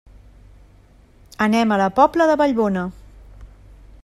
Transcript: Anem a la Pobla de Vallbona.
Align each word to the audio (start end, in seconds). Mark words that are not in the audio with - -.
Anem 1.47 1.75
a 1.75 1.79
la 1.83 1.91
Pobla 2.01 2.31
de 2.33 2.41
Vallbona. 2.43 2.91